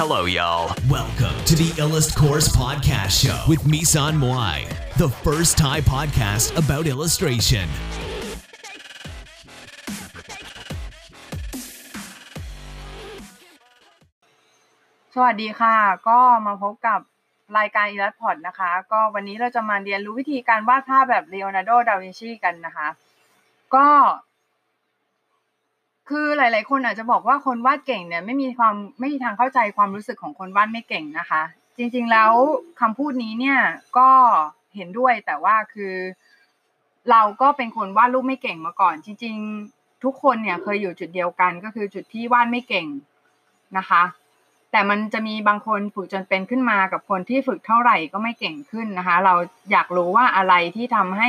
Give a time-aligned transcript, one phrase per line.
[0.00, 0.76] Hello, y'all.
[0.90, 6.84] Welcome to the Illust Course Podcast Show with Misan Moai, the first Thai podcast about
[6.94, 7.66] illustration.
[15.14, 15.76] สวัสดีค่ะ
[16.08, 17.00] ก็มาพบกับ
[17.58, 22.88] รายการ i l l u s t p o d นะคะ ก็วันนี้เราจะมาเรียนรู้วิธีการวาดภาพแบบ Leonardo da Vinci กันนะคะ
[23.74, 23.88] ก็
[26.08, 31.42] คือหลาย ๆ คนอาจจะบอกว่าคนวาดเก่งเนี่ยไม่มีความไม่มีทางเข้าใจความรู้สึกของคนวาดไม่เก่งนะคะ
[31.76, 32.32] จริง ๆ แล้ว
[32.80, 33.58] คำพูดนี้เนี่ย
[33.98, 34.08] ก็
[34.76, 35.94] เห็นด้วยแต่ว่าคือ
[37.10, 39.36] เราก็เป็นคนวาดรูปไม่เก่งมาก่อน จริง
[39.68, 42.86] ๆ ทุกคนเนี่ยเคยอยู่จุดเดียวกัน ก็คือจุดที่วาดไม่เก่ง
[43.78, 44.02] นะคะ
[44.72, 49.34] แต่มันจะมีบางคนฝึกจนเป็นขึ้นมากับคนที่ฝึกเท่าไหร่ก็ไม่เก่งขึ้นนะคะ เรา
[49.70, 51.28] อยากรู้ว่าอะไรที่ทำให้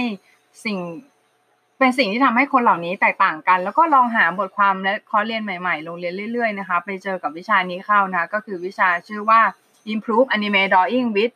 [0.65, 0.77] สิ่ง
[1.79, 9.41] เป็นสิ่งที่ทำให้คนเหล่านี้แตกต่างกัน แล้วก็ลองหาบทความและคอร์สเรียนใหม่ๆ ลงเรียนเรื่อยๆนะคะ ไปเจอกับวิชานี้เข้านะคะก็คือวิชาชื่อว่า
[9.93, 11.33] Improve Anime Drawing with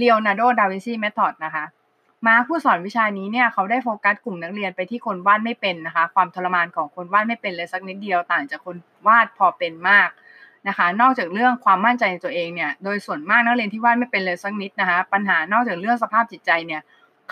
[0.00, 1.64] Leonardo da Vinci Method นะคะ
[2.26, 10.08] มาผู้สอนวิชานี้เนี่ยเขาได้โฟกัสกลุ่มนักเรียนไปที่คนวาดไม่เป็นนะคะ ความทรมานของคนวาดไม่เป็นเลยสักนิดเดียวต่างจากคนวาดพอเป็นมาก
[10.68, 16.80] นะคะ นอกจากเรื่องความมั่นใจในตัวเองเนี่ย โดยส่วนมากนักเรียนที่วาดไม่เป็นเลยสักนิดนะคะ ปัญหานอกจากเรื่องสภาพจิตใจเนี่ย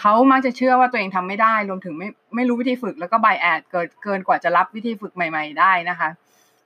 [0.00, 6.08] เขามักจะเชื่อว่าตัวเองทำไม่ได้ รวมถึงไม่ไม่รู้วิธีฝึกแล้วก็ไบแอดเกินเกินกว่าจะรับวิธีฝึกใหม่ ๆ ได้นะคะ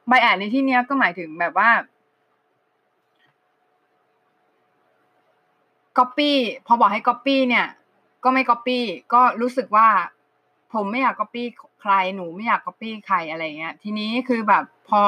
[0.08, 1.70] ไบแอดในที่นี้ก็หมายถึงแบบว่า
[5.98, 6.30] Copy
[6.66, 7.66] พอบอกให้ Copy เนี่ย
[8.24, 8.78] ก็ไม่ Copy
[9.12, 9.88] ก็รู้สึกว่า
[10.72, 11.42] ผมไม่อยาก Copy
[11.80, 15.02] ใครหนูไม่อยาก Copy ใครอะไรเงี้ย ทีนี้คือแบบพอ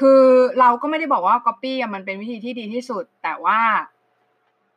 [0.00, 0.22] คือ
[0.60, 3.60] เราก็ไม่ได้บอกว่า Copy มันเป็นวิธีที่ดีที่สุด แต่ว่า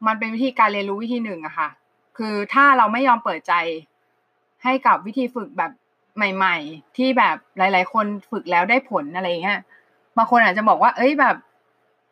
[0.08, 1.70] มันเป็นวิธีการเรียนรู้วิธีหนึ่งอะค่ะ
[2.18, 3.54] คือถ้าเราไม่ยอมเปิดใจ
[4.64, 5.72] ให้กับวิธีฝึกแบบ
[6.36, 9.60] ใหม่ ๆ ที่แบบหลาย ๆ คนฝึกแล้วได้ผลอะไรเงี้ย
[10.18, 11.36] บางคนอาจจะบอกว่า เอ้ยแบบ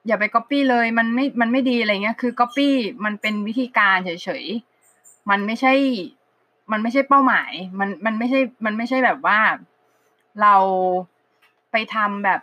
[0.07, 2.73] อย่าไปก๊อปปี้เลยมันไม่มันไม่ดีอะไรเงี้ยคือก๊อปปี้
[3.05, 5.73] มันเป็นวิธีการเฉยๆมันไม่ใช่
[6.71, 9.39] มันไม่ใช่เป้าหมาย มันมันไม่ใช่มันไม่ใช่แบบว่า
[10.41, 10.55] เรา
[11.71, 12.41] ไปทำแบบ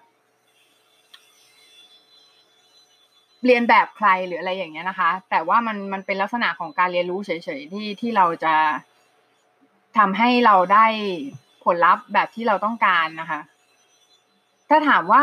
[3.47, 8.55] เรียนแบบใครหรืออะไรอย่างเงี้ยนะคะ แต่ว่ามันมันเป็นลักษณะของการเรียนรู้เฉยๆที่ที่เราจะ
[9.99, 10.87] ทำให้เราได้
[11.65, 13.41] ผลลัพธ์แบบที่เราต้องการนะคะ
[14.69, 15.23] ถ้าถามว่า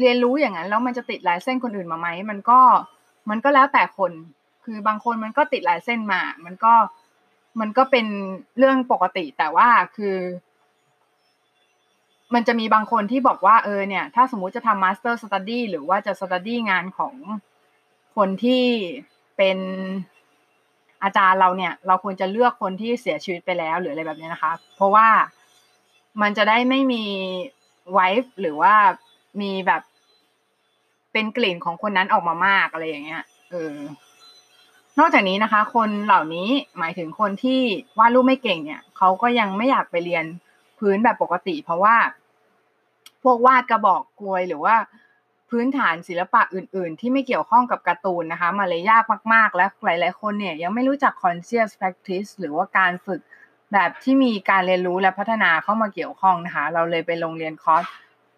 [0.00, 2.60] เรียนรู้อย่างนั้นแล้วมันจะติดลายเส้นคนอื่นมาไหมมันก็
[3.30, 4.12] มันก็แล้วแต่คน
[4.64, 6.74] คือบางคนมันก็ติดลายเส้นมา มันก็
[7.60, 8.06] มันก็เป็น
[8.58, 10.16] เรื่องปกติแต่ว่าคือ
[12.34, 17.14] มันจะมีบางคนที่บอกว่าเออเนี่ย ถ้าสมมุติจะทำ Master Study หรือว่าจะ Study งานของ
[18.16, 18.64] คนที่
[19.36, 19.58] เป็น
[21.02, 25.08] อาจารย์เราเนี่ย เราควรจะเลือกคนที่เสียชีวิตไปแล้วหรืออะไรแบบนี้นะคะ เพราะว่า
[26.22, 27.04] มันจะได้ไม่มี
[27.92, 28.74] ไวฟ์หรือว่า
[29.40, 29.82] มีแบบ
[31.12, 33.76] เป็นกลิ่นของคนนั้นออกมามากอะไรอย่างเงี้ยเออ
[34.98, 37.60] นอกจากนี้นะคะ คนเหล่านี้หมายถึงคนที่
[37.98, 40.24] วาดรูปไม่เก่งเนี่ยเขาก็ยังไม่อยากไปเรียน
[40.78, 41.96] พื้นแบบปกติ เพราะว่า
[43.22, 44.76] พวกวาดกระบอกกลวยหรือว่า
[45.50, 53.20] พื้นฐานศิลปะอื่น ๆ ที่ไม่เกี่ยวข้องกับการ์ตูนนะคะมาเลยยากมาก ๆ และหลาย ๆ คนเนี่ยยังไม่รู้จัก conscious practice หรือว่าการฝึก
[53.72, 57.84] แบบที่มีการเรียนรู้และพัฒนาเข้ามาเกี่ยวข้องนะคะ เราเลยไปลงเรียนคอร์ส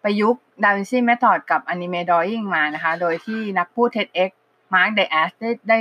[0.03, 4.31] ประยุกต์ Da Vinci Method กับ Anime Drawing มานะคะ โดยที่นักพูด TEDx
[4.73, 5.77] Mark Diaz ได้ได้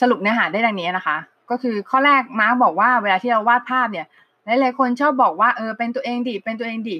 [0.00, 1.16] สรุปเนื้อหาได้ดังนี้นะคะ
[1.50, 4.06] ก็คือข้อแรกมาร์กบอกว่าเวลาที่เราวาดภาพเนี่ย
[4.60, 6.96] หลายๆคนชอบบอกว่าเออเป็นตัวเองดิเป็นตัวเองดิ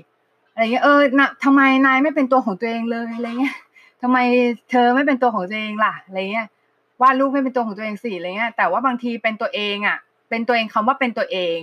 [0.56, 3.56] อะไรเงี้ยเออนะทำไมนายไม่เป็นตัวของตัวเองเลยอะไรเงี้ย
[4.02, 4.18] ทำไม
[4.70, 6.48] เธอไม่เป็นตัวของตัวเองล่ะอะไรเงี้ย
[7.02, 9.98] วาดรูปไม่เป็นตัวของตัวเองสิอะไรเงี้ย แต่ว่าบางทีเป็นตัวเองอะ
[10.30, 11.58] เป็นตัวเองคำว่าเป็นตัวเอง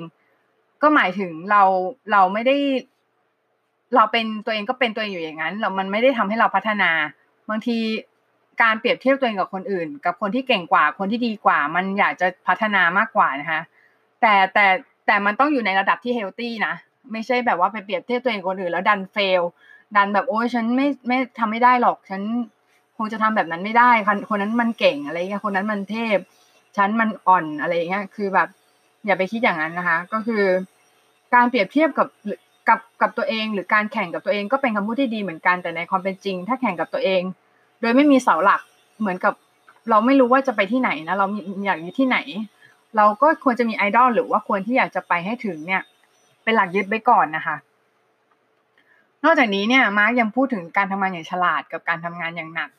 [0.81, 1.63] ก็หมายถึงเรา
[2.11, 2.55] เราไม่ได้
[3.95, 6.91] เราเป็นตัวเองก็เป็นตัวเองอยู่อย่างนั้นเรามันไม่ได้ทำให้เราพัฒนา
[7.49, 7.77] บางที
[8.61, 13.61] การเปรียบเทียบตัวเองกับคนอื่น กับคนที่เก่งกว่า คนที่ดีกว่า มันอยากจะพัฒนามากกว่านะคะ
[14.21, 14.65] แต่แต่
[15.05, 16.73] แต่มันต้องอยู่ในระดับที่เฮลตี้นะ
[17.11, 19.41] ไม่ใช่แบบว่าไปเปรียบเทียบตัวเองคนอื่นแล้วดันเฟล
[19.95, 22.21] ดันแบบโอ้ยฉันไม่ไม่ทำไม่ได้หรอก ฉัน
[22.97, 26.17] คงจะทำแบบนั้นไม่ได้คนคนนั้นมันเก่งอะไรเงี้ย คนนั้นมันเทพ
[26.77, 28.47] ฉันมันอ่อนอะไรเงี้ย คือแบบ
[29.05, 30.43] อย่าไปคิดอย่างนั้นนะคะ ก็คือ
[31.33, 32.07] การเปรียบเทียบกับ
[32.69, 37.21] กับกับตัวเอง หรือการแข่งกับตัวเองก็เป็นคำพูดที่ดีเหมือนกัน แต่ในความเป็นจริง ถ้าแข่งกับตัวเอง
[37.81, 38.61] โดยไม่มีเสาหลัก
[38.99, 39.33] เหมือนกับ
[39.89, 41.25] เราไม่รู้ว่าจะไปที่ไหนนะ เรา
[41.65, 42.17] อยากอยู่ที่ไหน
[42.97, 45.81] เราก็ควรจะมีไอดอลหรือว่าควรที่อยากจะไปให้ถึงเนี่ย
[46.43, 47.55] เป็นหลักยึดไว้ก่อนนะคะ
[49.23, 52.69] นอกจากนี้เนี่ยมาร์กยังพูดถึงการทำงานอย่างฉลาดกับการทำงานอย่างหนัก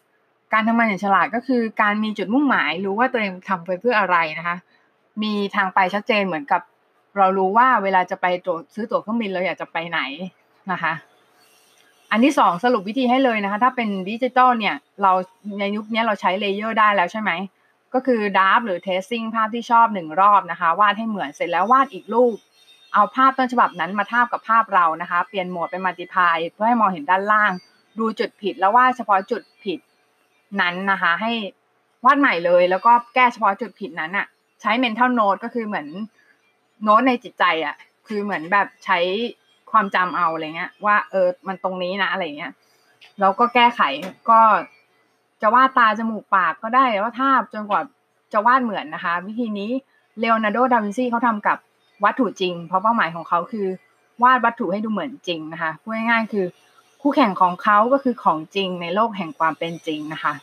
[0.52, 4.56] การทำงานอย่างฉลาดก็คือ การมีจุดมุ่งหมาย รู้ว่าตัวเองทำไปเพื่ออะไรนะคะ
[5.22, 6.60] มีทางไปชัดเจนเหมือนกับ
[7.18, 10.00] เรารู้ว่าเวลาจะไปตัวซื้อตั๋วเครื่องบินเราอยากจะไปไหน
[10.72, 10.92] นะคะ
[12.10, 15.12] อันที่สองสรุปวิธีให้เลยนะคะ ถ้าเป็นดิจิตอลเนี่ย เรา
[15.58, 17.30] ในยุคนี้เราใช้ layer ได้แล้วใช่ไหม
[17.94, 22.36] ก็คือ draft หรือ tracing ภาพที่ชอบหนึ่งรอบนะคะ วาดให้เหมือนเสร็จแล้ววาดอีกรูป
[22.94, 27.52] เอาภาพต้นฉบับนั้นมาทาบกับภาพเรานะคะ เปลี่ยนโหมดเป็น multiply เพื่อให้มองเห็นด้านล่าง
[27.98, 29.78] ดูจุดผิดแล้ววาดเฉพาะจุดผิด
[30.60, 31.32] นั้นนะคะ ให้
[32.04, 34.26] วาดใหม่เลยแล้วก็แก้เฉพาะจุดผิดนั้นอะ
[34.60, 35.86] ใช้ mental note ก็คือเหมือน
[36.82, 37.76] โน้ตในจิตใจอะ
[38.08, 38.98] คือเหมือนแบบใช้
[39.70, 42.52] ความจำเอาอะไรเงี้ย ว่าเออมันตรงนี้นะอะไรเงี้ย
[43.20, 43.80] แล้วก็แก้ไข
[44.30, 44.40] ก็
[45.42, 47.80] จะวาดตาจมูกปากก็ได้ว่าทาบจนกว่า
[48.32, 49.70] จะวาดเหมือนนะคะ วิธีนี้
[50.18, 51.58] เลโอนาร์โด ดาวินซีเขาทำกับ
[52.04, 53.66] วัตถุจริง เพราะเป้าหมายของเขาคือ
[54.22, 56.46] วาดวัตถุให้ดูเหมือนจริงนะคะพูดง่ายๆคือ
[57.02, 60.34] คู่แข่งของเขาก็คือของจริงในโลกแห่งความเป็นจริงนะคะ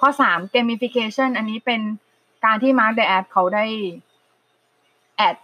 [0.00, 1.80] ข้อสาม gamification อันนี้เป็น
[2.44, 3.64] การที่ Mark the Ad เขาได้
[5.16, 5.36] add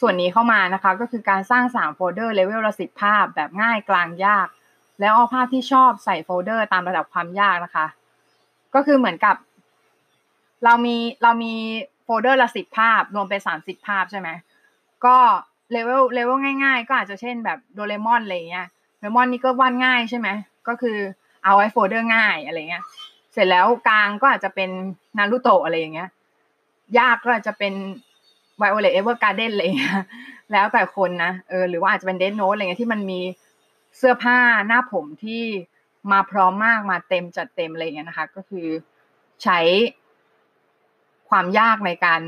[0.00, 4.48] ส่วนนี้เข้ามานะคะ ก็คือการสร้างสาม folder level ละสิบภาพแบบง่ายกลางยาก
[5.00, 7.86] แล้วเอาภาพที่ชอบใส่โฟลเดอร์ตามระดับความยากนะคะ
[8.74, 9.36] ก็คือเหมือนกับ
[10.64, 11.52] เรามีเรามี
[12.04, 14.28] โฟลเดอร์ละสิบภาพ รวมเป็นสามสิบภาพใช่ไหม
[15.06, 15.16] ก็
[15.72, 18.66] เลเวลเลเวลง่ายๆ ก็อาจจะเช่นแบบโดเรมอนอะไรเงี้ย
[18.98, 20.28] โดเรมอนนี่ก็วาดง่ายใช่ไหม
[20.68, 20.98] ก็คือ
[21.44, 22.84] เอาไว้โฟลเดอร์ง่ายอะไรเงี้ย
[23.32, 24.70] เสร็จแล้วกลางก็อาจจะเป็น
[25.18, 26.08] นารูโตะอะไรอย่างเงี้ย
[26.98, 27.74] ยากก็อาจจะเป็น
[28.60, 30.00] Violet Evergarden อะไรเงี้ย
[30.52, 33.20] แล้วแต่คนนะเออหรือว่าอาจจะเป็น Death Note อะไรเงี้ยที่มันมี
[33.96, 35.42] เสื้อผ้าหน้าผมที่
[36.12, 38.66] มาพร้อมมากมาเต็มจัดเต็มอะไรเงี้ยนะคะ ก็คือ
[39.42, 39.58] ใช้
[41.30, 42.20] ความยากในการ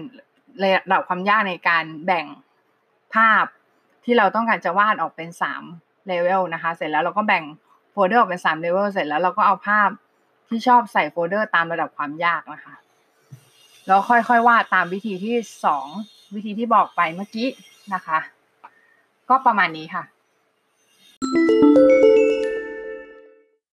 [0.62, 2.26] ระดับความยากในการแบ่ง
[3.14, 3.44] ภาพ
[4.04, 5.62] ที่เราต้องการจะวาดออกเป็นสาม
[6.06, 7.44] เลเวลนะคะ เสร็จแล้วเราก็แบ่ง
[7.92, 9.88] โฟลเดอร์ออกเป็นสาม level เสร็จแล้วเราก็เอาภาพ
[10.48, 12.74] ที่ชอบใส่โฟลเดอร์ตามระดับความยากนะคะ
[13.86, 15.86] แล้วค่อยๆวาดตามวิธีที่สอง
[16.34, 17.48] วิธีที่บอกไปเมื่อกี้
[17.94, 18.18] นะคะ
[19.28, 20.02] ก็ประมาณนี้ค่ะ